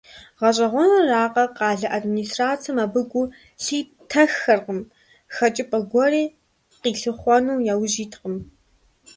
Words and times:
ГъэщӀэгъуэнракъэ, 0.39 1.43
къалэ 1.57 1.87
администрацэм 1.97 2.77
абы 2.83 3.01
гу 3.11 3.23
лъитэххэркъым, 3.63 4.79
хэкӀыпӀэ 5.35 5.79
гуэри 5.91 6.23
къилъыхъуэну 6.81 7.63
яужь 7.73 7.97
иткъым. 8.05 8.35